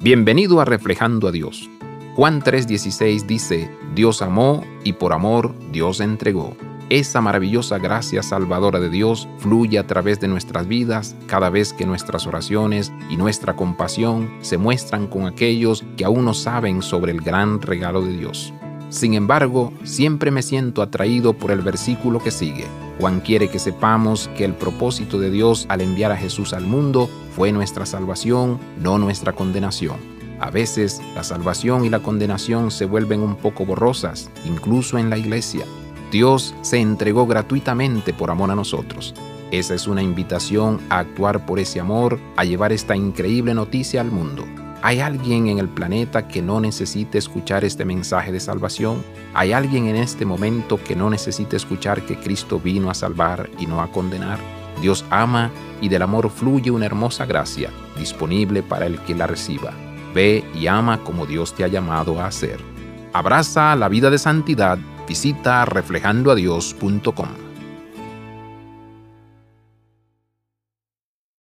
[0.00, 1.68] Bienvenido a Reflejando a Dios.
[2.14, 6.56] Juan 3:16 dice, Dios amó y por amor Dios entregó.
[6.88, 11.84] Esa maravillosa gracia salvadora de Dios fluye a través de nuestras vidas cada vez que
[11.84, 17.20] nuestras oraciones y nuestra compasión se muestran con aquellos que aún no saben sobre el
[17.20, 18.54] gran regalo de Dios.
[18.90, 22.66] Sin embargo, siempre me siento atraído por el versículo que sigue.
[22.98, 27.08] Juan quiere que sepamos que el propósito de Dios al enviar a Jesús al mundo
[27.36, 29.96] fue nuestra salvación, no nuestra condenación.
[30.40, 35.18] A veces la salvación y la condenación se vuelven un poco borrosas, incluso en la
[35.18, 35.64] iglesia.
[36.10, 39.14] Dios se entregó gratuitamente por amor a nosotros.
[39.50, 44.10] Esa es una invitación a actuar por ese amor, a llevar esta increíble noticia al
[44.10, 44.44] mundo.
[44.80, 49.02] ¿Hay alguien en el planeta que no necesite escuchar este mensaje de salvación?
[49.34, 53.66] ¿Hay alguien en este momento que no necesite escuchar que Cristo vino a salvar y
[53.66, 54.38] no a condenar?
[54.80, 59.72] Dios ama y del amor fluye una hermosa gracia disponible para el que la reciba.
[60.14, 62.60] Ve y ama como Dios te ha llamado a hacer.
[63.12, 64.78] Abraza la vida de santidad.
[65.08, 67.28] Visita reflejandoadios.com.